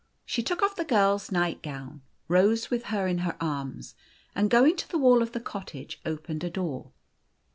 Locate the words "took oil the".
0.41-0.83